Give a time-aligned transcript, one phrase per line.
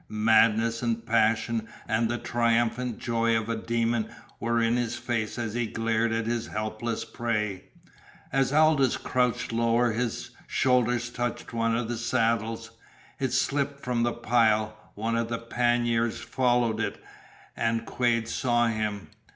[0.09, 5.53] Madness and passion and the triumphant joy of a demon were in his face as
[5.53, 7.65] he glared at his helpless prey.
[8.33, 12.71] As Aldous crouched lower his shoulder touched one of the saddles.
[13.19, 16.99] It slipped from the pile, one of the panniers followed it,
[17.55, 19.09] and Quade saw him.